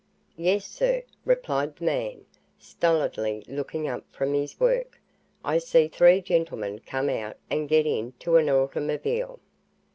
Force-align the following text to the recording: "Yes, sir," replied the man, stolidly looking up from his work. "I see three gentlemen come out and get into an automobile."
"Yes, 0.37 0.65
sir," 0.65 1.03
replied 1.25 1.75
the 1.75 1.83
man, 1.85 2.25
stolidly 2.57 3.43
looking 3.47 3.87
up 3.87 4.03
from 4.11 4.33
his 4.33 4.59
work. 4.59 4.99
"I 5.45 5.59
see 5.59 5.87
three 5.87 6.21
gentlemen 6.21 6.79
come 6.79 7.07
out 7.07 7.37
and 7.51 7.69
get 7.69 7.85
into 7.85 8.37
an 8.37 8.49
automobile." 8.49 9.39